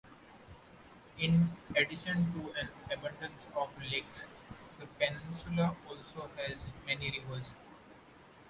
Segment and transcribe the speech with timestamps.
[1.19, 4.25] In addition to an abundance of lakes,
[4.79, 7.53] the peninsula also has many rivers.